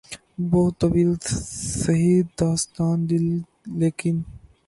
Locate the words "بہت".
0.51-0.73